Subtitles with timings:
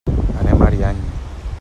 [0.43, 1.03] Anem a Ariany.